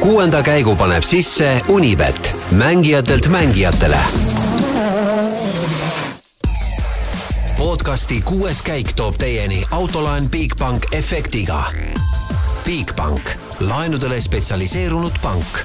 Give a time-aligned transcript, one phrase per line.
[0.00, 3.98] kuuenda käigu paneb sisse Unibet, mängijatelt mängijatele.
[7.58, 11.64] podcasti kuues käik toob teieni autolaen Bigbank efektiga.
[12.64, 13.20] Bigbank,
[13.60, 15.64] laenudele spetsialiseerunud pank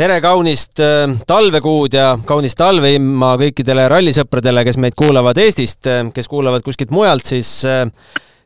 [0.00, 6.28] tere kaunist äh, talvekuud ja kaunist talveimma kõikidele rallisõpradele, kes meid kuulavad Eestist, äh, kes
[6.28, 7.84] kuulavad kuskilt mujalt, siis, äh,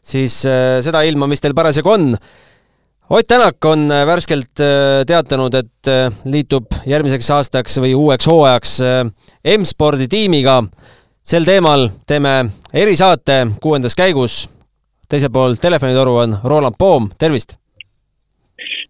[0.02, 0.40] siis
[0.84, 2.16] seda ilma, mis teil parasjagu on.
[3.10, 4.60] Ott Tänak on värskelt
[5.06, 5.90] teatanud, et
[6.24, 8.78] liitub järgmiseks aastaks või uueks hooajaks
[9.56, 10.62] M-spordi tiimiga.
[11.22, 14.48] sel teemal teeme erisaate kuuendas käigus.
[15.08, 17.56] teisel pool telefonitoru on Roland Poom, tervist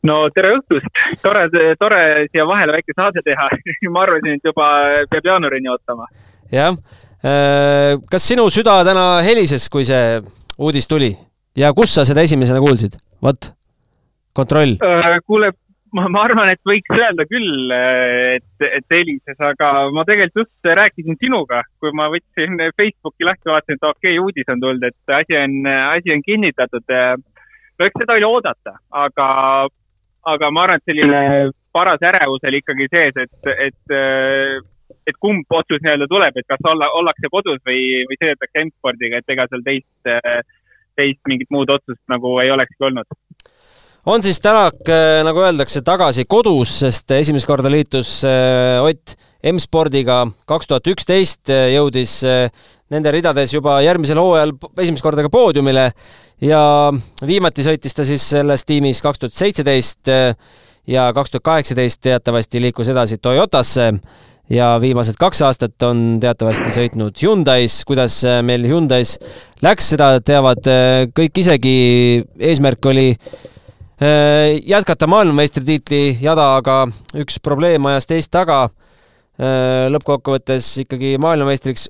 [0.04, 1.46] no tere õhtust, tore,
[1.80, 3.48] tore siia vahele väike saade teha
[3.95, 4.68] ma arvasin, et juba
[5.10, 6.09] peab jaanuarini ootama.
[6.52, 6.76] jah,
[7.24, 10.20] äh, kas sinu süda täna helises, kui see
[10.59, 11.12] uudis tuli
[11.56, 12.98] ja kus sa seda esimesena kuulsid?
[13.24, 13.52] vot,
[14.34, 14.74] kontroll.
[14.83, 15.52] Äh, kuule,
[15.95, 21.63] ma, arvan, et võiks öelda küll, et, et helises, aga ma tegelikult just rääkisin sinuga,
[21.80, 25.57] kui ma võtsin Facebooki lahti, vaatasin, et okei okay,, uudis on tulnud, et asi on,
[25.95, 26.96] asi on kinnitatud.
[27.79, 29.29] no eks seda oli oodata, aga
[30.24, 33.96] aga ma arvan, et selline paras ärevus oli ikkagi sees, et, et,
[35.10, 39.35] et kumb otsus nii-öelda tuleb, et kas olla, ollakse kodus või, või sõidetakse M-spordiga, et
[39.35, 40.15] ega seal teist,
[40.96, 43.10] teist mingit muud otsust nagu ei olekski olnud
[44.07, 44.85] on siis Tänak,
[45.24, 52.19] nagu öeldakse, tagasi kodus, sest esimest korda liitus äh, Ott M-spordiga kaks tuhat üksteist, jõudis
[52.29, 52.49] äh,
[52.93, 55.91] nende ridades juba järgmisel hooajal esimest korda ka poodiumile
[56.45, 56.60] ja
[57.25, 60.13] viimati sõitis ta siis selles tiimis kaks tuhat seitseteist
[60.91, 63.88] ja kaks tuhat kaheksateist teatavasti liikus edasi Toyotasse
[64.53, 67.81] ja viimased kaks aastat on teatavasti sõitnud Hyundai's.
[67.88, 69.16] kuidas meil Hyundai's
[69.65, 70.69] läks, seda teavad
[71.16, 71.77] kõik isegi.
[72.38, 73.53] eesmärk oli äh,
[74.00, 76.81] jätkata maailmameistritiitli jada, aga
[77.14, 78.69] üks probleem ajas teist taga.
[79.34, 81.88] Äh, lõppkokkuvõttes ikkagi maailmameistriks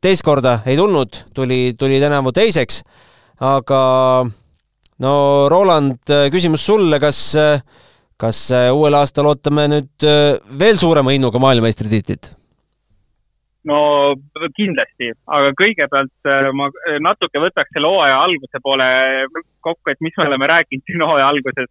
[0.00, 2.80] teist korda ei tulnud, tuli, tuli tänavu teiseks
[3.40, 3.80] aga
[5.00, 5.14] no
[5.50, 7.22] Roland, küsimus sulle, kas,
[8.20, 8.42] kas
[8.76, 12.34] uuel aastal ootame nüüd äh, veel suurema innuga maailmameistritiitlit?
[13.68, 13.78] No
[14.56, 16.70] kindlasti, aga kõigepealt äh, ma
[17.02, 18.86] natuke võtaks selle hooaja alguse poole
[19.60, 21.68] kokku, et mis me oleme rääkinud siin hooaja alguses.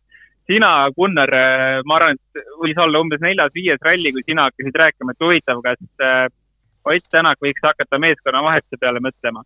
[0.50, 5.14] sina, Gunnar, äh, ma arvan, et võis olla umbes neljas-viies ralli, kui sina hakkasid rääkima,
[5.14, 5.80] et huvitav, kas
[6.90, 9.44] Ott Tänak võiks hakata meeskonna vahetuse peale mõtlema.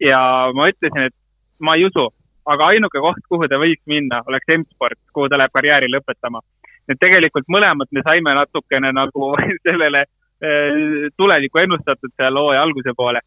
[0.00, 0.20] ja
[0.54, 1.14] ma ütlesin, et
[1.60, 2.08] ma ei usu,
[2.46, 6.40] aga ainuke koht, kuhu ta võiks minna, oleks M-sport, kuhu ta läheb karjääri lõpetama.
[6.88, 9.34] et tegelikult mõlemad me saime natukene nagu
[9.66, 10.13] sellele äh,
[11.16, 13.20] tulevikku ennustatud seal hooaja alguse poole.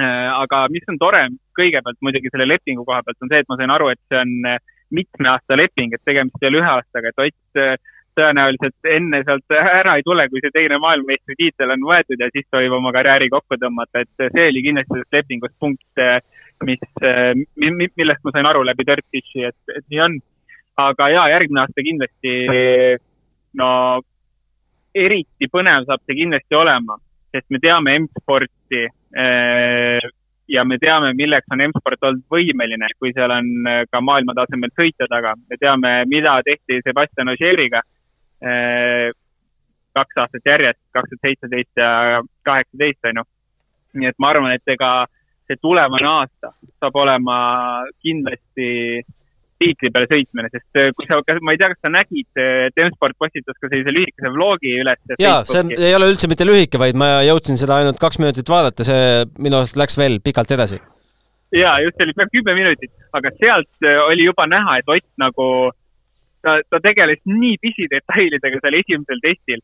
[0.00, 1.26] Äh, aga mis on tore,
[1.58, 4.30] kõigepealt muidugi selle lepingu koha pealt on see, et ma sain aru, et see on
[4.48, 4.60] äh,
[4.96, 7.80] mitme aasta leping, et tegemist ei ole ühe aastaga, et Ott
[8.18, 12.72] tõenäoliselt enne sealt ära ei tule, kui see teine maailmameistritiitel on võetud ja siis tohib
[12.74, 16.02] oma karjääri kokku tõmmata, et see oli kindlasti sellest lepingust punkt
[16.66, 16.82] mis,
[17.96, 20.18] millest ma sain aru läbi Dirtfishi, et, et nii on.
[20.80, 22.34] aga jaa, järgmine aasta kindlasti
[23.60, 23.70] no
[24.94, 26.96] eriti põnev saab see kindlasti olema,
[27.34, 30.08] sest me teame M-sporti eh,
[30.50, 34.72] ja me teame, milleks on M-sport olnud võimeline, kui seal on eh, ka maailma tasemel
[34.74, 35.36] sõitja taga.
[35.50, 37.82] me teame, mida tehti Sebastian Ogieriga
[39.92, 43.24] kaks aastat järjest, kaks tuhat seitseteist ja kaheksateist, on ju.
[44.00, 45.10] nii et ma arvan, et ega äh,
[45.50, 47.36] see tulevane aasta saab olema
[48.02, 49.02] kindlasti
[49.60, 53.18] tiitli peale sõitmine, sest äh, kui sa, ma ei tea, kas sa nägid, et M-sport
[53.20, 55.00] postitas ka sellise lühikese vlogi üles.
[55.20, 58.48] jaa, see on, ei ole üldse mitte lühike, vaid ma jõudsin seda ainult kaks minutit
[58.50, 60.80] vaadata, see minu arust läks veel pikalt edasi.
[61.56, 65.06] jaa, just, see oli peaaegu kümme minutit, aga sealt äh, oli juba näha, et Ott
[65.22, 65.46] nagu,
[66.42, 69.60] ta, ta tegeles nii pisidetailidega seal esimesel testil,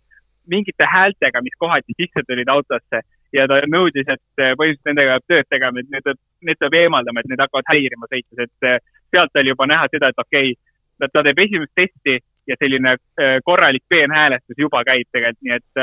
[0.47, 3.01] mingite häältega, mis kohati sisse tulid autosse
[3.35, 7.33] ja ta nõudis, et põhimõtteliselt nendega peab tööd tegema, et need, need peab eemaldama, et
[7.33, 8.85] need hakkavad häirima sõites, et
[9.15, 13.39] sealt oli juba näha seda, et okei okay,, ta teeb esimest testi ja selline eh,
[13.45, 15.81] korralik peenhäälestus juba käib tegelikult, nii et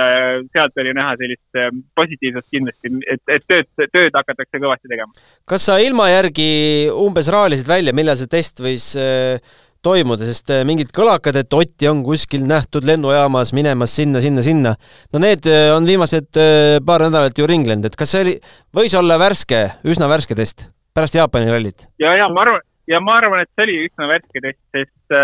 [0.56, 1.60] sealt oli näha sellist
[2.00, 5.12] positiivsust kindlasti, et, et tööd, tööd hakatakse kõvasti tegema.
[5.50, 6.48] kas sa ilma järgi
[6.94, 11.90] umbes raalisid välja, millal see test võis äh toimuda, sest äh, mingid kõlakad, et Otti
[11.92, 14.76] on kuskil nähtud lennujaamas minemas sinna, sinna, sinna.
[15.14, 18.36] no need äh, on viimased äh, paar nädalat ju ringlenud, et kas see oli,
[18.76, 21.90] võis olla värske, üsna värske test pärast Jaapani rallit?
[22.02, 25.18] ja, ja ma arvan, ja ma arvan, et see oli üsna värske test, sest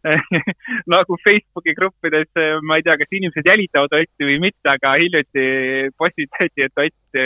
[0.94, 2.30] nagu Facebooki gruppides,
[2.64, 5.44] ma ei tea, kas inimesed jälitavad Otti või mitte, aga hiljuti
[6.00, 7.20] postitati, et Ott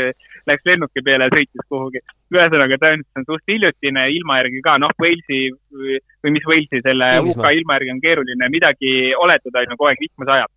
[0.50, 2.02] läks lennuki peale ja sõitis kuhugi.
[2.34, 5.40] ühesõnaga, tõenäoliselt on suht hiljutine ilma järgi ka, noh, Walesi
[5.70, 10.02] või mis Walesi, selle UK ilma järgi on keeruline midagi oletada, on ju, kogu aeg
[10.02, 10.52] vihma sajab.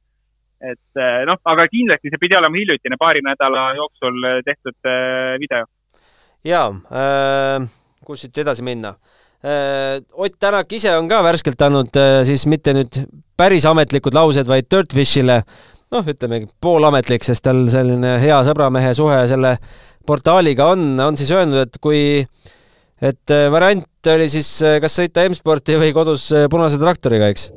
[0.57, 4.89] et noh, aga kindlasti see pidi olema hiljutine, paari nädala jooksul tehtud
[5.43, 5.69] video.
[6.43, 7.69] jaa äh,,
[8.05, 12.73] kus siit edasi minna Äh, Ott Tänak ise on ka värskelt andnud äh, siis mitte
[12.73, 13.03] nüüd
[13.37, 15.43] päris ametlikud laused, vaid Dirtfishile
[15.93, 19.53] noh, ütlemegi poolametlik, sest tal selline hea sõbramehe suhe selle
[20.07, 22.01] portaaliga on, on siis öelnud, et kui
[22.97, 24.49] et äh, variant oli siis
[24.81, 27.51] kas sõita M-sporti või kodus punase traktoriga, eks?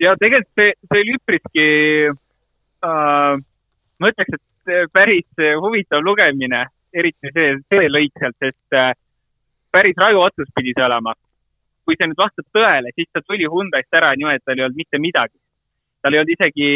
[0.00, 1.68] ja tegelikult see, see oli üpriski
[2.08, 3.36] äh,,
[4.00, 6.64] ma ütleks, et päris huvitav lugemine,
[6.96, 8.94] eriti see, see lõik sealt, sest äh,
[9.74, 11.14] päris raju otsus pidi see olema.
[11.84, 14.78] kui see nüüd vastab tõele, siis ta tuli Hyundai'st ära niimoodi, et tal ei olnud
[14.78, 15.36] mitte midagi.
[16.02, 16.68] tal ei olnud isegi,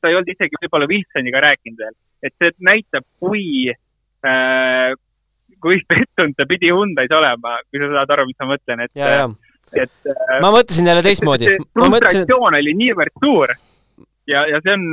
[0.00, 4.94] ta ei olnud isegi võib-olla Wilsoniga rääkinud veel, et see näitab, kui äh,,
[5.60, 9.04] kui pettunud ta pidi Hyundai's olema, kui sa saad aru, mis ma mõtlen, et.
[9.84, 11.56] et äh, ma mõtlesin jälle teistmoodi.
[11.76, 12.62] frustratsioon mõtlesin...
[12.64, 13.56] oli niivõrd suur
[14.26, 14.84] ja, ja see on,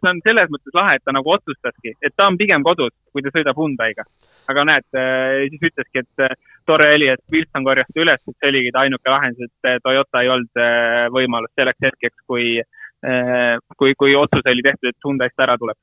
[0.00, 3.24] see on selles mõttes lahe, et ta nagu otsustaski, et ta on pigem kodus, kui
[3.24, 4.06] ta sõidab Hyundai'ga.
[4.50, 6.34] aga näed, äh, siis ütleski, et äh,
[6.70, 9.78] tore oli, et Wilson korjas ta üles, et see oligi ta ainuke lahendus, et eh,
[9.84, 15.06] Toyota ei olnud eh, võimalust selleks hetkeks, kui, eh, kui, kui otsus oli tehtud, et
[15.06, 15.78] Hyundai'st ära tuleb.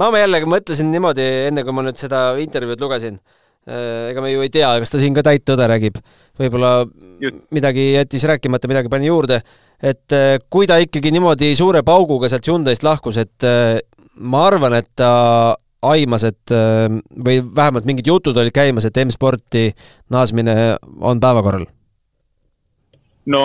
[0.00, 3.18] ma jällegi mõtlesin niimoodi, enne kui ma nüüd seda intervjuud lugesin,
[3.64, 6.00] ega me ju ei tea, kas ta siin ka täit tõde räägib.
[6.36, 6.72] võib-olla
[7.54, 9.40] midagi jättis rääkimata, midagi pani juurde,
[9.80, 10.16] et
[10.52, 13.48] kui ta ikkagi niimoodi suure pauguga sealt Hyundai'st lahkus, et
[14.20, 15.54] ma arvan, et ta
[15.90, 16.88] aimas, et äh,
[17.26, 19.70] või vähemalt mingid jutud olid käimas, et M-sporti
[20.12, 21.66] naasmine on päevakorral?
[23.26, 23.44] no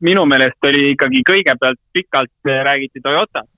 [0.00, 3.48] minu meelest oli ikkagi kõigepealt pikalt äh, räägiti Toyotat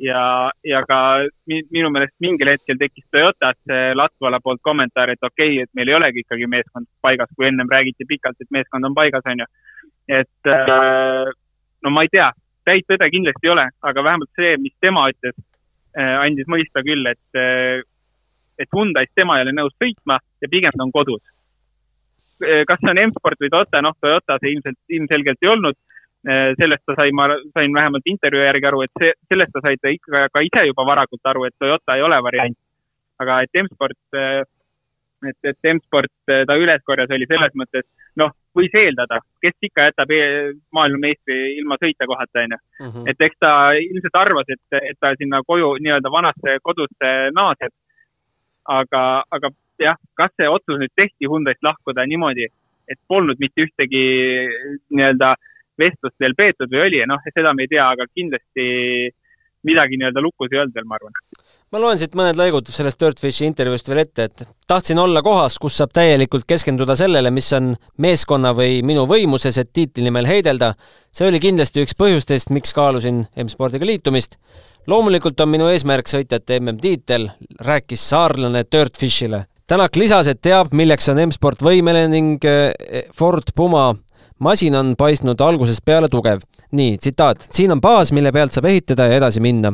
[0.00, 0.22] ja,
[0.64, 1.00] ja ka
[1.48, 3.58] minu meelest mingil hetkel tekkis Toyotas
[3.94, 7.68] Latvala poolt kommentaar, et okei okay,, et meil ei olegi ikkagi meeskond paigas, kui ennem
[7.68, 9.50] räägiti pikalt, et meeskond on paigas, on ju.
[10.20, 11.34] et äh,
[11.84, 12.30] no ma ei tea,
[12.64, 15.47] täit tõde kindlasti ei ole, aga vähemalt see, mis tema ütles, Äh,
[15.98, 17.82] andis mõista küll, et, äh,
[18.58, 21.22] et Hyundai's tema ei ole nõus sõitma ja pigem ta on kodus.
[22.44, 25.78] Äh, kas see on M-sport või Toyota, noh, Toyota see ilmselt, ilmselgelt ei olnud.
[26.58, 29.88] sellest ta sai, ma sain vähemalt intervjuu järgi aru, et see, sellest ta sai ta
[29.94, 32.56] ikka ka ise juba varakult aru, et Toyota ei ole variant.
[33.22, 34.18] aga et M-sport
[35.22, 37.86] et, et M-sport ta üles korjas, oli selles mõttes,
[38.18, 40.20] noh, võis eeldada, kes ikka jätab e
[40.74, 42.58] maailmameistri ilma sõitjakohata, onju.
[42.84, 43.08] Mhm.
[43.12, 47.72] et eks ta ilmselt arvas, et, et ta sinna koju nii-öelda vanasse kodusse naaseb.
[48.68, 49.02] aga,
[49.32, 49.48] aga
[49.80, 52.48] jah, kas see otsus nüüd tehti Hyundai'st lahkuda niimoodi,
[52.88, 54.02] et polnud mitte ühtegi
[54.92, 55.34] nii-öelda
[55.78, 58.66] vestlust veel peetud või oli, noh, seda me ei tea, aga kindlasti
[59.68, 61.16] midagi nii-öelda lukus ei olnud veel, ma arvan
[61.72, 65.76] ma loen siit mõned lõigud sellest Dirtfishi intervjuust veel ette, et tahtsin olla kohas, kus
[65.80, 70.74] saab täielikult keskenduda sellele, mis on meeskonna või minu võimuses, et tiitli nimel heidelda.
[71.12, 74.38] see oli kindlasti üks põhjustest, miks kaalusin M-spordiga liitumist.
[74.86, 77.28] loomulikult on minu eesmärk sõitjate MM-tiitel,
[77.60, 79.44] rääkis saarlane Dirtfishile.
[79.66, 82.72] Tänak lisas, et teab, milleks on M-sport võimeline ning eh,
[83.12, 83.94] Ford Puma
[84.38, 86.40] masin on paistnud algusest peale tugev.
[86.72, 89.72] nii, tsitaat, siin on baas, mille pealt saab ehitada ja edasi minna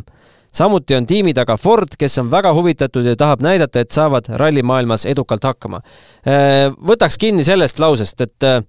[0.55, 5.07] samuti on tiimi taga Ford, kes on väga huvitatud ja tahab näidata, et saavad rallimaailmas
[5.11, 5.83] edukalt hakkama.
[6.27, 8.61] Äh, võtaks kinni sellest lausest, et äh,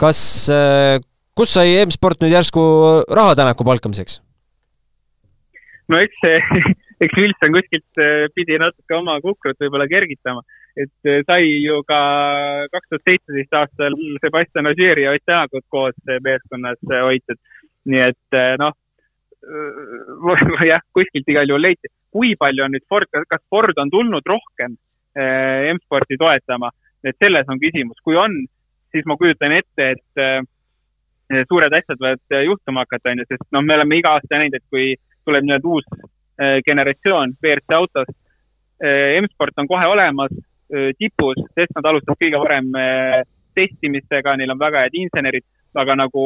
[0.00, 0.20] kas,
[0.52, 0.98] äh,
[1.38, 2.62] kus sai M-sport nüüd järsku
[3.10, 4.20] raha Tänaku palkamiseks?
[5.92, 6.64] no eks see,
[7.04, 8.02] eks Wilson kuskilt
[8.36, 10.44] pidi natuke oma kukrut võib-olla kergitama,
[10.78, 11.98] et sai ju ka
[12.72, 17.40] kaks tuhat seitseteist aastal Sebastian Ogieri ja Ott Tänakut koos meeskonnas hoitud.
[17.90, 18.72] nii et noh,
[20.72, 21.90] jah, kuskilt igal juhul leiti.
[22.12, 24.74] kui palju on nüüd Ford, kas Ford on tulnud rohkem
[25.16, 26.70] eh, M-sporti toetama,
[27.04, 27.98] et selles on küsimus.
[28.04, 28.34] kui on,
[28.92, 33.64] siis ma kujutan ette, et eh, suured asjad võivad juhtuma hakata, on ju, sest noh,
[33.64, 34.94] me oleme iga aasta näinud, et kui
[35.24, 35.86] tuleb nii-öelda uus
[36.66, 38.08] generatsioon WRC autos,
[38.82, 40.32] M-sport on kohe olemas,
[40.98, 42.70] tipus, sest nad alustavad kõige varem
[43.54, 45.44] testimistega, neil on väga head insenerid,
[45.78, 46.24] aga nagu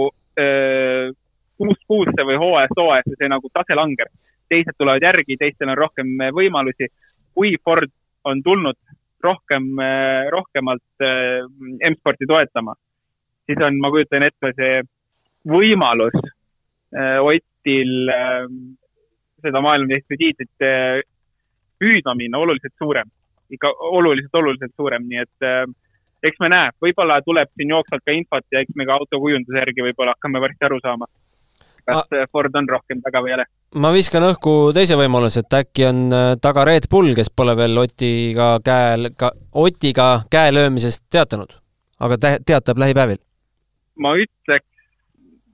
[1.59, 4.13] kuust kuusse või hooajast hooajasse see nagu tase langeb.
[4.49, 6.87] teised tulevad järgi, teistel on rohkem eh, võimalusi.
[7.35, 7.91] kui Ford
[8.25, 8.77] on tulnud
[9.23, 11.43] rohkem, eh, rohkemalt eh,
[11.91, 12.75] M-sporti toetama,
[13.47, 14.83] siis on, ma kujutan ette, see
[15.47, 16.17] võimalus
[16.97, 18.09] Otil
[19.43, 20.65] seda maailmameistritiitlit
[21.83, 23.11] püüdma minna oluliselt suurem,
[23.51, 25.75] ikka oluliselt, oluliselt suurem, nii et
[26.25, 29.85] eks me näe, võib-olla tuleb siin jooksvalt ka infot ja eks me ka autokujunduse järgi
[29.89, 31.11] võib-olla hakkame varsti aru saama,
[31.87, 32.27] kas Ma...
[32.33, 33.47] Ford on rohkem taga või ei ole.
[33.83, 37.79] ma viskan õhku teise võimaluse, et äkki on äh, taga Red Bull, kes pole veel
[37.83, 41.59] Otiga käel, ka Otiga käe löömisest teatanud,
[42.01, 43.21] aga teatab lähipäevil.
[44.03, 44.69] ma ütleks,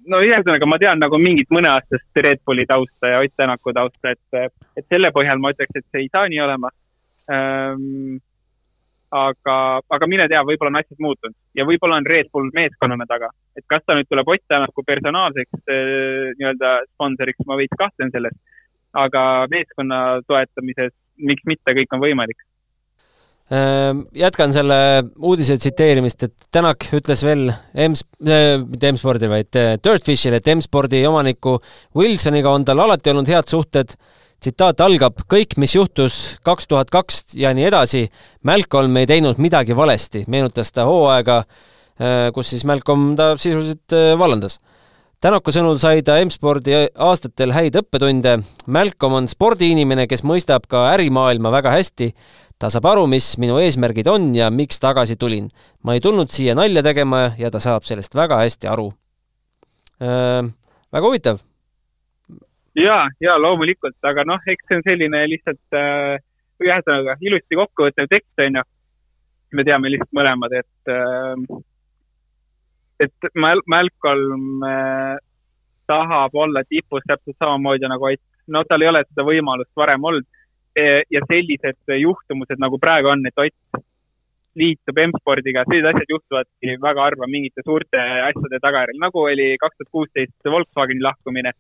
[0.09, 4.53] no ühesõnaga ma tean nagu mingit mõneaastast Red Bulli tausta ja Ott Tänaku tausta, et,
[4.77, 6.73] et selle põhjal ma ütleks, et see ei saa nii olema
[7.31, 8.21] ähm,
[9.13, 9.57] aga,
[9.93, 13.29] aga mine tea, võib-olla on asjad muutunud ja võib-olla on Red Bull meeskonnana taga.
[13.57, 18.37] et kas ta nüüd tuleb Ott Tänaku personaalseks äh, nii-öelda sponsoriks, ma veits kahtlen selles.
[18.93, 22.41] aga meeskonna toetamises, miks mitte, kõik on võimalik
[23.53, 24.79] ehm, jätkan selle
[25.19, 31.05] uudise tsiteerimist, et Tänak ütles veel M-, äh, mitte M-spordi, vaid äh, Dirtfishile, et M-spordi
[31.09, 31.59] omaniku
[31.97, 33.97] Wilsoniga on tal alati olnud head suhted
[34.43, 38.07] tsitaat algab, kõik, mis juhtus kaks tuhat kaks ja nii edasi,
[38.47, 44.13] Malcolm ei teinud midagi valesti, meenutas ta hooaega, äh, kus siis Malcolm ta sisuliselt äh,
[44.19, 44.59] vallandas.
[45.23, 48.41] Tänaku sõnul sai ta M-spordi aastatel häid õppetunde.
[48.67, 52.11] Malcolm on spordiinimene, kes mõistab ka ärimaailma väga hästi.
[52.59, 55.49] ta saab aru, mis minu eesmärgid on ja miks tagasi tulin.
[55.83, 58.93] ma ei tulnud siia nalja tegema ja ta saab sellest väga hästi aru
[60.03, 60.51] äh,.
[60.93, 61.39] väga huvitav
[62.79, 66.17] ja, ja loomulikult, aga noh, eks see on selline lihtsalt äh,
[66.63, 68.65] ühesõnaga ilusti kokkuvõttev tekst, onju.
[69.53, 71.61] me teame lihtsalt mõlemad, et äh,,
[73.07, 75.17] et Mal-, Malcolm äh,
[75.91, 78.23] tahab olla tipus täpselt samamoodi nagu Ott.
[78.47, 80.27] no tal ei ole seda võimalust varem olnud
[80.77, 81.03] e.
[81.11, 83.83] ja sellised juhtumused nagu praegu on, et Ott
[84.59, 89.93] liitub M-spordiga, sellised asjad juhtuvadki väga harva mingite suurte asjade tagajärjel, nagu oli kaks tuhat
[89.97, 91.55] kuusteist Volkswageni lahkumine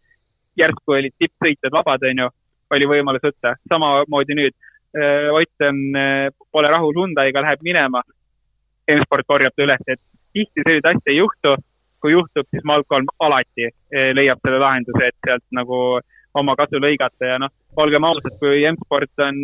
[0.59, 2.29] järsku olid tippsõitjad vabad, onju,
[2.77, 3.55] oli võimalus võtta.
[3.69, 4.57] samamoodi nüüd.
[4.93, 8.03] Äh, Ott on, äh, pole rahul Hyundai'ga, läheb minema.
[8.93, 10.01] M-sport korjab ta üles, et
[10.35, 11.57] tihti selliseid asju ei juhtu.
[12.03, 16.01] kui juhtub, siis Malcolm alati äh, leiab selle lahenduse, et sealt nagu
[16.35, 19.37] oma kasu lõigata ja noh, olgem ausad, kui M-sport on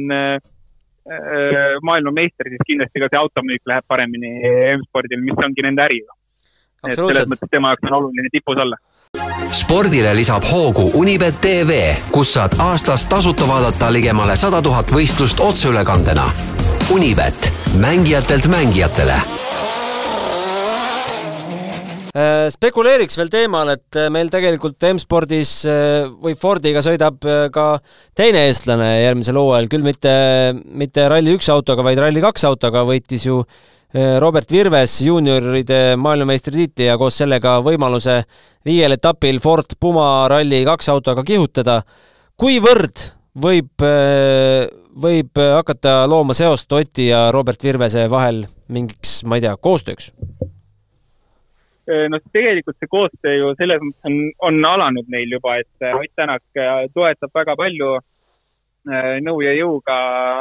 [1.86, 4.32] maailmameister, siis kindlasti ka see automüük läheb paremini
[4.74, 6.00] M-spordil, mis ongi nende äri.
[6.88, 8.76] et selles mõttes tema jaoks on oluline tipus olla
[9.50, 11.78] spordile lisab hoogu Unibet tv,
[12.12, 16.26] kus saad aastas tasuta vaadata ligemale sada tuhat võistlust otseülekandena.
[16.94, 17.50] Unibet,
[17.80, 19.16] mängijatelt mängijatele
[22.18, 27.24] äh, spekuleeriks veel teemal, et äh, meil tegelikult M-spordis äh, või Fordiga sõidab
[27.54, 27.66] ka
[28.16, 30.12] teine eestlane järgmisel hooajal, küll mitte,
[30.64, 33.42] mitte Rally1 autoga, vaid Rally2 autoga, võitis ju
[33.94, 38.18] Robert Virves juunioride maailmameistritiitli ja koos sellega võimaluse
[38.68, 41.80] viiel etapil Ford Puma Rally kaks autoga kihutada.
[42.36, 43.00] kuivõrd
[43.32, 49.56] võib, äh, võib hakata looma seost Oti ja Robert Virvese vahel mingiks, ma ei tea,
[49.56, 50.12] koostööks?
[51.88, 56.42] noh, tegelikult see koostöö ju selles mõttes on, on alanud neil juba, et Ott Tänak
[56.92, 57.94] toetab väga palju
[59.24, 59.96] nõu ja jõuga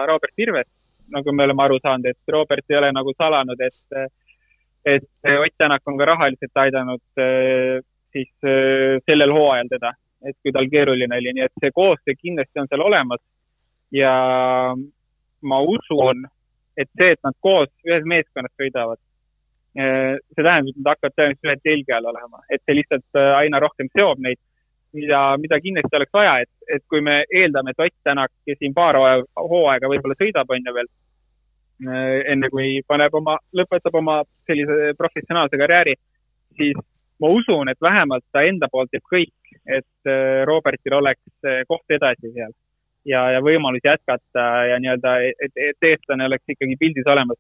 [0.10, 0.77] Robert Virvest,
[1.14, 4.12] nagu me oleme aru saanud, et Robert ei ole nagu salanud, et
[4.88, 7.02] et Ott Tänak on ka rahaliselt aidanud
[8.18, 9.94] siis äh, sellel hooajal teda,
[10.26, 13.22] et kui tal keeruline oli, nii et see koostöö kindlasti on seal olemas.
[13.92, 14.14] ja
[15.48, 16.26] ma usun,
[16.76, 19.00] et see, et nad koos ühes meeskonnas sõidavad,
[19.80, 23.62] äh, see tähendab, et nad hakkavad tõenäoliselt ühe telge all olema, et see lihtsalt aina
[23.64, 24.42] rohkem seob neid,
[24.96, 28.76] mida, mida kindlasti oleks vaja, et, et kui me eeldame, et Ott Tänak, kes siin
[28.78, 30.92] paar hooaega võib-olla sõidab, on ju veel,
[32.34, 35.96] enne kui paneb oma, lõpetab oma sellise professionaalse karjääri,
[36.58, 36.80] siis
[37.22, 39.34] ma usun, et vähemalt ta enda poolt teeb kõik,
[39.66, 42.54] et äh, Robertil oleks äh, koht edasi seal
[43.08, 47.40] ja, ja võimalus jätkata ja nii-öelda, et, et eestlane oleks ikkagi pildis olemas.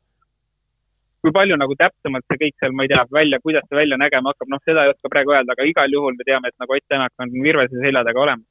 [1.23, 4.33] Kui palju nagu täpsemalt see kõik seal, ma ei tea, välja, kuidas see välja nägema
[4.33, 6.87] hakkab, noh, seda ei oska praegu öelda, aga igal juhul me teame, et nagu Ott
[6.87, 8.47] Tänak on Virvese selja taga olemas.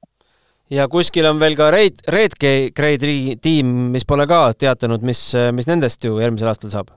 [0.71, 2.39] ja kuskil on veel ka Red, Red
[2.75, 6.95] Grade tiim, mis pole ka teatanud, mis, mis nendest ju järgmisel aastal saab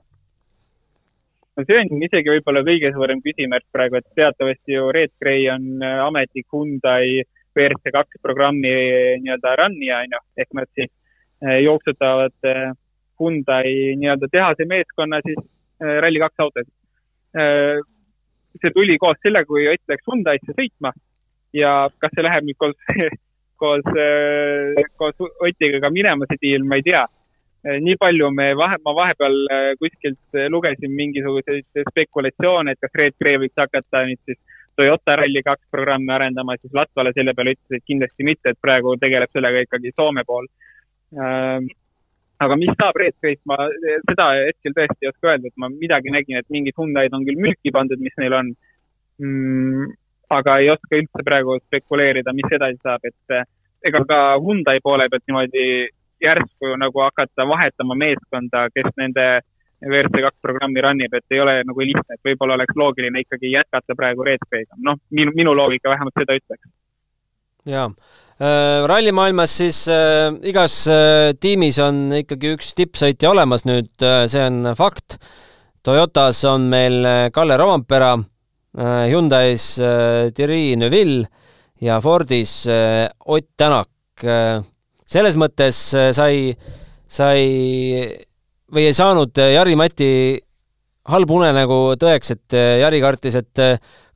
[1.60, 5.84] no see on isegi võib-olla kõige suurem küsimärk praegu, et teatavasti ju Red Gray on
[5.84, 7.22] äh, ametlik Hyundai
[7.56, 8.72] WRC kaks programmi
[9.24, 10.90] nii-öelda run'ija, on ju, ehk nad siis
[11.44, 12.70] äh, jooksutavad äh,
[13.20, 15.40] Hyundai nii-öelda tehase meeskonna siis
[15.80, 16.74] Rally2 autosid.
[18.60, 20.90] see tuli koos sellega, kui Ott läks Hyundai'sse sõitma
[21.54, 22.76] ja kas see läheb nüüd koos,
[23.62, 23.86] koos,
[24.98, 27.06] koos Otiga ka minema, see diil, ma ei tea
[27.62, 29.36] nii palju me vahe, ma vahepeal
[29.80, 34.38] kuskilt lugesin mingisuguseid spekulatsioone, et kas Red Gray võiks hakata nüüd siis
[34.80, 39.32] Toyota Rally2 programmi arendama, siis Latvale selle peale ütles, et kindlasti mitte, et praegu tegeleb
[39.34, 40.48] sellega ikkagi Soome pool.
[42.40, 43.56] Aga mis saab Red Space, ma
[44.08, 47.40] seda hetkel tõesti ei oska öelda, et ma midagi nägin, et mingid Hyundai'd on küll
[47.40, 48.52] müüki pandud, mis neil on
[49.20, 49.92] mm,.
[50.32, 53.46] aga ei oska üldse praegu spekuleerida, mis edasi saab, et eh,
[53.90, 55.66] ega ka Hyundai poole pealt niimoodi
[56.20, 59.26] järsku nagu hakata vahetama meeskonda, kes nende
[59.80, 63.52] WRC kaks programmi run ib, et ei ole nagu lihtne, et võib-olla oleks loogiline ikkagi
[63.54, 66.72] jätkata praegu Red Space'iga, noh, minu, minu loogika vähemalt seda ütleks.
[67.68, 67.88] jaa
[68.40, 74.72] rallimaailmas siis äh, igas äh, tiimis on ikkagi üks tippsõitja olemas nüüd äh,, see on
[74.78, 75.18] fakt.
[75.84, 81.28] Toyotas on meil äh, Kalle Rompera äh,, Hyundai's äh, Thierry Neuville
[81.84, 84.64] ja Fordis äh, Ott Tänak äh,.
[85.04, 86.56] selles mõttes äh, sai,
[87.08, 87.44] sai
[88.72, 90.12] või ei saanud äh, Jari-Mati
[91.10, 93.66] halb unenägu tõeks, et äh, Jari kartis, et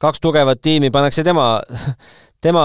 [0.00, 1.58] kaks tugevat tiimi pannakse tema
[2.44, 2.64] tema,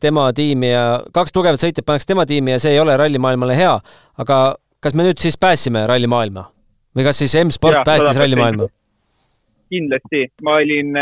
[0.00, 3.74] tema tiimi ja kaks tugevat sõitjat pannakse tema tiimi ja see ei ole rallimaailmale hea.
[4.20, 4.38] aga
[4.84, 6.44] kas me nüüd siis pääsime rallimaailma
[6.96, 8.68] või kas siis M-sport päästis rallimaailma?
[9.72, 10.92] kindlasti, ma olin,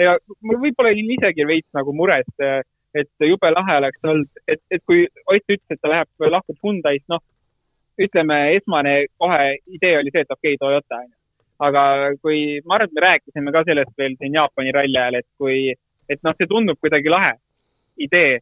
[0.00, 0.14] ega
[0.46, 2.30] ma võib-olla olin isegi veits nagu mures,
[2.94, 7.04] et jube lahe oleks olnud, et, et kui Ott ütles, et ta läheb, lahkub Hyundai'st,
[7.10, 7.20] noh,
[8.00, 11.16] ütleme, esmane kohe idee oli see, et okei okay,, Toyota on ju.
[11.66, 11.82] aga
[12.22, 15.74] kui, ma arvan, et me rääkisime ka sellest veel siin Jaapani ralli ajal, et kui,
[16.08, 17.34] et noh, see tundub kuidagi lahe
[17.98, 18.38] idee.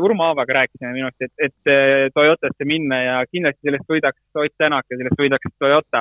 [0.00, 4.54] Urmo Aavaga rääkisime minu arust, et, et eh, Toyotasse minna ja kindlasti sellest võidaks Ott
[4.56, 6.00] Tänak ja sellest võidaks Toyota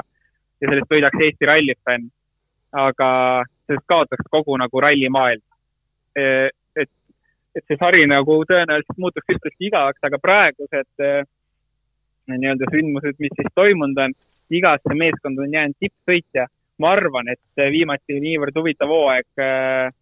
[0.63, 2.07] ja sellest võidaks Eesti rallifänn.
[2.75, 3.09] aga
[3.67, 5.43] sellest kaotaks kogu nagu rallimaailm.
[6.15, 6.91] Eh, et,
[7.55, 11.03] et see sari nagu tõenäoliselt muutuks üpriski igavaks, aga praegused
[12.31, 14.15] nii-öelda sündmused, mis siis toimunud on,
[14.55, 16.47] igasse meeskonda on jäänud tippsõitja.
[16.79, 19.93] ma arvan, et viimati niivõrd huvitav hooaeg äh,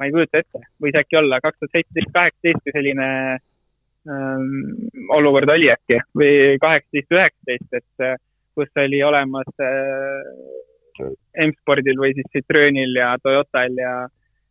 [0.00, 3.08] ma ei kujuta ette, võis äkki olla kaks tuhat seitseteist, kaheksateist, kui selline
[4.08, 4.46] ähm,
[5.12, 6.00] olukord oli äkki.
[6.16, 8.16] või kaheksateist, üheksateist, et äh,
[8.56, 11.04] kus oli olemas äh,
[11.44, 13.94] M-spordil või siis Citroenil ja Toyotal ja,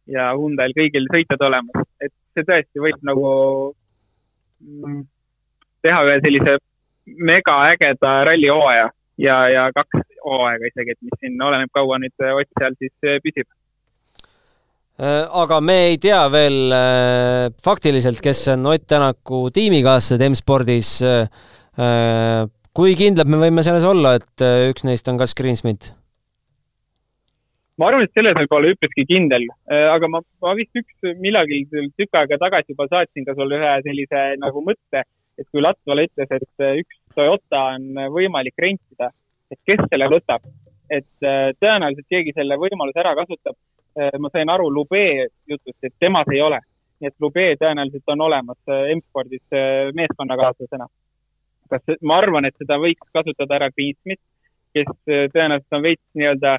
[0.09, 3.29] ja Hyundai'l kõigil sõitjad olemas, et see tõesti võib nagu
[4.61, 5.01] mm,
[5.85, 6.57] teha ühe sellise
[7.09, 12.77] megaägeda rallihooaja ja, ja kaks hooaega isegi, et mis siin oleneb, kaua nüüd Ott seal
[12.77, 12.93] siis
[13.25, 13.47] püsib.
[13.49, 13.68] Äh,
[14.99, 20.97] aga me ei tea veel äh, faktiliselt, kes on Ott Tänaku tiimikaaslased M-spordis.
[21.07, 25.93] Äh, kui kindlad me võime selles olla, et üks neist on Gus Greensmit?
[27.79, 31.61] ma arvan, et selles võib olla üpriski kindel, aga ma, ma vist üks millalgi
[31.95, 35.05] tükk aega tagasi juba saatsin ka sulle ühe sellise nagu mõtte,
[35.39, 39.13] et kui Latvala ütles, et üks Toyota on võimalik rentida,
[39.47, 40.43] et kes selle võtab,
[40.91, 43.78] et tõenäoliselt keegi selle võimaluse ära kasutab Äh,
[44.19, 46.59] ma sain aru Lube jutust, et temas ei ole.
[46.99, 50.87] nii et Lube tõenäoliselt on olemas äh, M-spordis äh, meeskonnakaaslasena.
[51.69, 54.21] kas, ma arvan, et seda võiks kasutada ära Greensmith,
[54.73, 56.57] kes tõenäoliselt on veits nii-öelda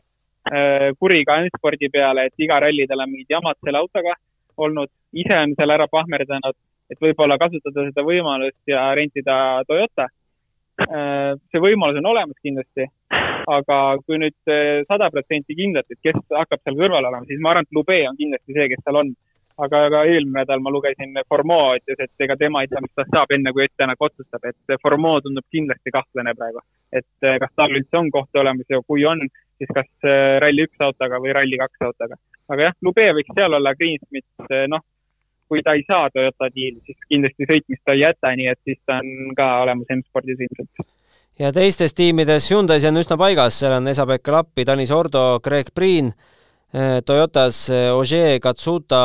[0.98, 4.14] kuri ka M-spordi peale, et iga ralli tal on mingid jamad selle autoga
[4.56, 6.56] olnud, ise on seal ära pahmerdanud,
[6.90, 9.36] et võib-olla kasutada seda võimalust ja rentida
[9.68, 10.08] Toyota.
[10.80, 12.88] see võimalus on olemas kindlasti
[13.48, 17.52] aga kui nüüd eh, sada protsenti kindlalt, et kes hakkab seal kõrval olema, siis ma
[17.54, 19.12] arvan, et Lube on kindlasti see, kes seal on.
[19.60, 23.10] aga ka eelmine nädal ma lugesin, Formeau ütles, et ega tema ei tea, mis tast
[23.12, 26.62] saab, enne kui Ott Tänak otsustab, et Formeau tundub kindlasti kahtlane praegu.
[26.92, 29.20] et eh, kas tal üldse on kohta olemas ja kui on,
[29.58, 32.16] siis kas eh, ralli üks autoga või ralli kaks autoga.
[32.48, 34.86] aga jah, Lube võiks seal olla, Greensmith, noh,
[35.48, 38.80] kui ta ei saa Toyota diili, siis kindlasti sõitmist ta ei jäta, nii et siis
[38.86, 40.88] ta on ka olemas M-spordis ilmselt
[41.40, 46.10] ja teistes tiimides Hyundai's on üsna paigas, seal on Esa-Pekka Lappi, Tanis Ordo, Greg Priin,
[46.74, 49.02] eh, Toyotas eh, Ogier, Katsuta,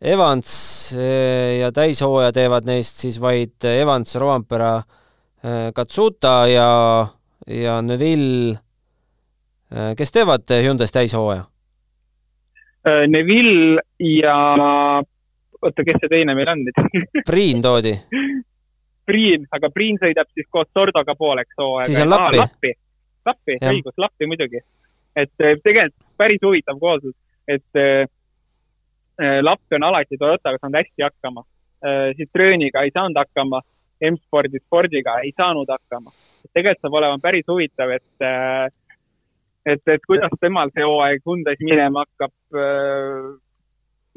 [0.00, 0.52] Evans
[0.94, 4.80] eh, ja täishooaja teevad neist siis vaid Evans, Rovampera,
[5.74, 6.66] Katsuta ja,
[7.50, 8.54] ja Neville.
[9.98, 11.42] kes teevad Hyundai's täishooaja?
[13.10, 14.36] Neville ja
[15.62, 17.96] oota, kes see teine meil on nüüd Priin toodi
[19.12, 21.90] Priin, aga Priin sõidab siis koos Sordoga pooleks hooaega.
[21.90, 22.40] siis on Lappi?
[22.40, 22.72] Lappi,
[23.28, 24.62] Lappi, õigus, Lappi muidugi.
[25.16, 27.14] et eh, tegelikult päris huvitav kooslus,
[27.48, 28.06] et äh,
[29.44, 31.44] Lappi on alati Toyotaga saanud hästi hakkama
[31.84, 32.14] äh,.
[32.16, 33.60] Citrooniga ei saanud hakkama,
[34.08, 36.10] M-spordi spordiga ei saanud hakkama.
[36.54, 38.70] tegelikult saab olema päris huvitav, et äh,
[39.66, 43.28] et, et kuidas temal see hooaeg Hyundai's minema hakkab äh,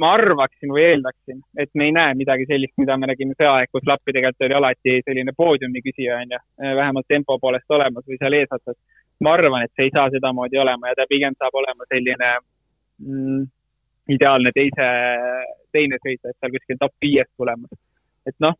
[0.02, 3.72] ma arvaksin või eeldaksin, et me ei näe midagi sellist, mida me nägime see aeg,
[3.72, 6.40] kus Lappi tegelikult oli alati selline poodiumi küsija, on ju,
[6.82, 8.78] vähemalt tempo poolest olemas või seal eesotsas.
[9.24, 12.32] ma arvan, et see ei saa sedamoodi olema ja ta pigem saab olema selline
[13.00, 13.46] mm,
[14.12, 14.88] ideaalne teise,
[15.72, 17.80] teine sõitja, et seal kuskil top viiest tulemas.
[18.28, 18.58] et noh,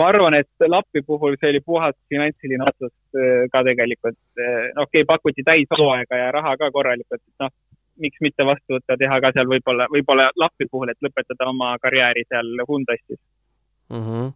[0.00, 4.18] ma arvan, et Lappi puhul see oli puhas finantsiline otsus äh, ka tegelikult.
[4.38, 7.52] Äh, okei okay,, pakuti täishooaega ja raha ka korralikult, et noh,
[8.02, 12.24] miks mitte vastu võtta, teha ka seal võib-olla, võib-olla Lappi puhul, et lõpetada oma karjääri
[12.28, 13.20] seal Hyundai'stis
[13.90, 14.02] mm.
[14.02, 14.32] -hmm.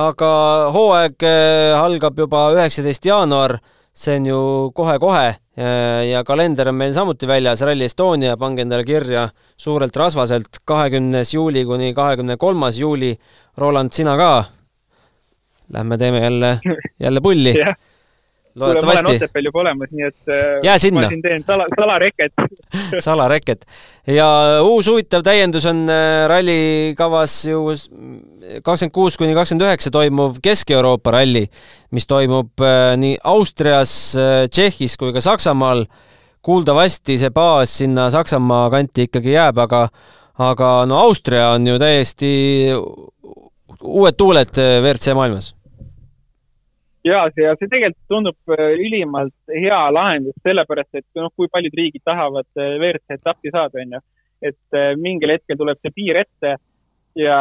[0.00, 0.32] aga
[0.74, 3.58] hooaeg äh, algab juba üheksateist jaanuar,
[3.92, 4.42] see on ju
[4.74, 5.34] kohe-kohe
[6.10, 11.62] ja kalender on meil samuti väljas, Rally Estonia, pange endale kirja suurelt rasvaselt, kahekümnes juuli
[11.64, 13.12] kuni kahekümne kolmas juuli.
[13.58, 14.44] Roland, sina ka
[15.72, 16.58] lähme teeme jälle,
[17.00, 17.54] jälle pulli
[18.54, 19.02] loodetavasti.
[19.02, 21.00] ma olen Otepääl juba olemas, nii et äh, Jää sinna.
[21.00, 22.32] ma siin teen sala, salareket
[23.06, 23.66] salareket.
[24.06, 24.28] ja
[24.62, 27.64] uus huvitav täiendus on äh, ralli kavas ju
[28.62, 31.46] kakskümmend kuus kuni kakskümmend üheksa toimuv Kesk-Euroopa ralli,
[31.90, 33.94] mis toimub äh, nii Austrias,
[34.50, 35.86] Tšehhis kui ka Saksamaal.
[36.44, 39.88] kuuldavasti see baas sinna Saksamaa kanti ikkagi jääb, aga
[40.38, 42.30] aga no Austria on ju täiesti
[43.80, 45.54] uued tuuled WRC maailmas
[47.04, 52.04] ja see, see tegelikult tundub äh, ülimalt hea lahendus, sellepärast et noh, kui paljud riigid
[52.06, 54.00] tahavad äh, WRC etappi saada, onju.
[54.44, 56.56] et äh, mingil hetkel tuleb see piir ette
[57.14, 57.38] ja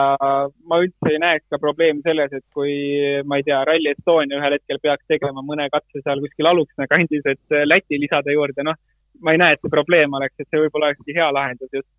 [0.69, 2.75] ma üldse ei näeks ka probleemi selles, et kui,
[3.25, 7.25] ma ei tea, Rally Estonia ühel hetkel peaks tegema mõne katse seal kuskil Aluksna kandis,
[7.25, 8.77] et Läti lisada juurde, noh,
[9.25, 11.89] ma ei näe, et see probleem oleks, et see võib-olla olekski hea lahendus just,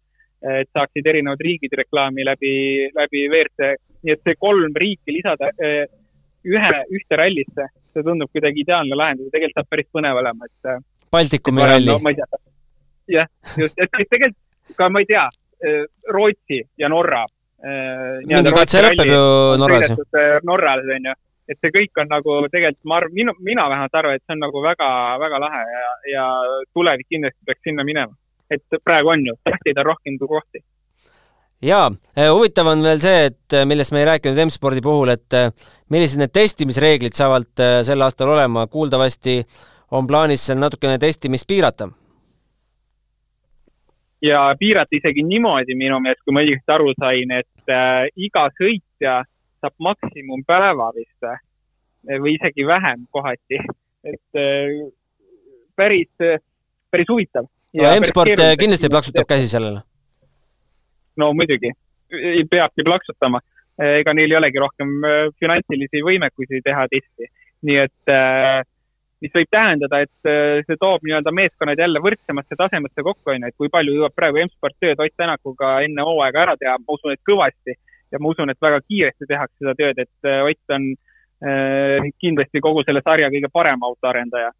[0.54, 2.54] et saaksid erinevad riigid reklaami läbi,
[2.94, 3.74] läbi WRC,
[4.06, 5.50] nii et see kolm riiki lisada
[6.48, 10.70] ühe, ühte rallisse, see tundub kuidagi ideaalne lahendus, tegelikult saab päris põnev olema, et.
[10.70, 10.82] Äh,
[11.14, 12.14] Baltikumi ralli no,.
[13.12, 13.28] jah,
[13.60, 15.24] just, et tegelikult ka ma ei tea,
[15.64, 15.84] äh,
[16.16, 17.24] Rootsi ja Norra.
[17.64, 19.22] Äh, mingi katse lõpeb ju
[19.60, 20.08] Norras ju.
[20.48, 21.16] Norras on ju,
[21.48, 24.44] et see kõik on nagu tegelikult, ma arvan, minu, mina vähemalt arvan, et see on
[24.44, 24.90] nagu väga,
[25.22, 26.28] väga lahe ja, ja
[26.76, 28.12] tulevik kindlasti peaks sinna minema.
[28.52, 30.60] et praegu on ju, tahtjaid on rohkem kui kohti
[31.64, 35.36] jaa, eh, huvitav on veel see, et eh, millest me ei rääkinud M-spordi puhul, et
[35.36, 35.50] eh,
[35.92, 39.40] millised need testimisreeglid saavad sel aastal olema, kuuldavasti
[39.94, 41.88] on plaanis seal natukene testimist piirata.
[44.24, 49.18] ja piirata isegi niimoodi minu meelest, kui ma õigesti aru sain, et äh, iga sõitja
[49.60, 51.28] saab maksimumpäeva vist
[52.08, 53.60] või isegi vähem kohati,
[54.04, 54.86] et äh,
[55.76, 56.08] päris,
[56.90, 57.50] päris huvitav.
[57.76, 59.84] no M-sport kindlasti plaksutab käsi sellele
[61.16, 61.72] no muidugi,
[62.50, 63.40] peabki plaksutama.
[63.78, 67.26] ega neil ei olegi rohkem äh, finantsilisi võimekusi teha tihti.
[67.66, 68.60] nii et äh,
[69.24, 73.56] mis võib tähendada, et äh, see toob nii-öelda meeskonnad jälle võrdsemasse tasemesse kokku, onju, et
[73.58, 77.22] kui palju jõuab praegu M-sport tööd Ott Tänakuga enne hooaega ära teha, ma usun, et
[77.26, 77.74] kõvasti.
[78.12, 80.94] ja ma usun, et väga kiiresti tehakse seda tööd, et Ott on
[82.22, 84.52] kindlasti kogu selle sarja kõige parem autoarendaja.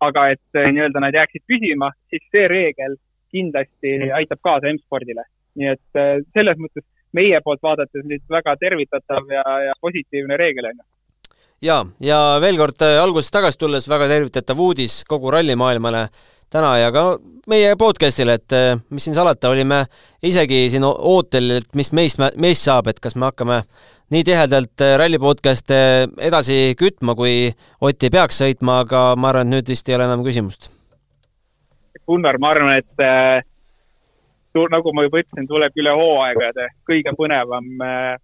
[0.00, 2.94] aga et nii-öelda nad jääksid püsima, siis see reegel
[3.32, 5.24] kindlasti aitab kaasa M-spordile
[5.58, 10.70] nii et äh, selles mõttes meie poolt vaadates nüüd väga tervitatav ja, ja positiivne reegel
[10.70, 10.86] on ju
[11.68, 16.06] ja, ja veel kord äh, algusest tagasi tulles väga tervitatav uudis kogu rallimaailmale
[16.52, 17.04] täna ja ka
[17.50, 19.82] meie podcast'ile, et äh, mis siin salata, olime
[20.24, 23.62] isegi siin ootel, et mis meist, meist saab, et kas me hakkame
[24.14, 27.50] nii tihedalt ralli podcast'e edasi kütma, kui
[27.84, 30.70] Ott ei peaks sõitma, aga ma arvan, et nüüd vist ei ole enam küsimust.
[32.08, 33.44] Gunnar, ma arvan, et
[34.54, 38.14] nagu ma juba ütlesin, tuleb üle hooaegade kõige põnevam, äh,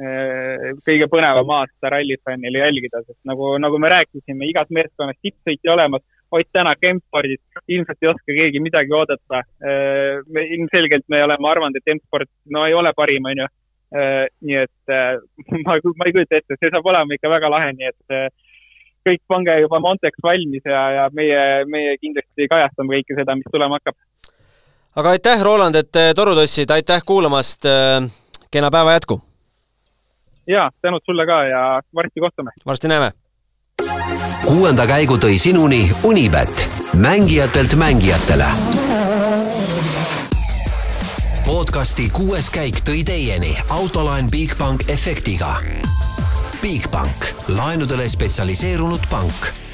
[0.00, 6.02] äh, kõige põnevam aasta rallifännile jälgida, sest nagu, nagu me rääkisime, igas meeskonnas tippsõitja olemas.
[6.30, 9.40] Ott Tänak M-spordis, ilmselt ei oska keegi midagi oodata.
[9.66, 13.48] Äh, me ilmselgelt me oleme arvanud, et M-sport, no ei ole parim, onju.
[13.90, 14.90] nii et
[15.66, 18.30] ma, ma ei kujuta ette, see saab olema ikka väga lahe, nii et
[19.06, 23.80] kõik pange juba Monteks valmis ja, ja meie, meie kindlasti kajastame kõike seda, mis tulema
[23.80, 23.96] hakkab
[24.96, 28.10] aga aitäh, Roland, et äh, toru tõstsid, aitäh kuulamast, äh,
[28.50, 29.20] kena päeva jätku!
[30.50, 31.60] jaa, tänud sulle ka ja
[31.94, 32.50] varsti kohtume!
[32.66, 33.12] varsti näeme!
[34.46, 38.50] kuuenda käigu tõi sinuni Unibet, mängijatelt mängijatele.
[41.46, 45.56] podcasti kuues käik tõi teieni autolaen Bigbank efektiga.
[46.62, 49.69] Bigbank, laenudele spetsialiseerunud pank